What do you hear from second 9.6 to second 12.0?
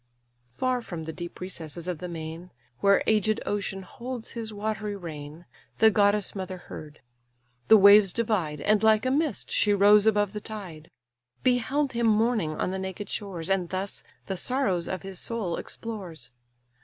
rose above the tide; Beheld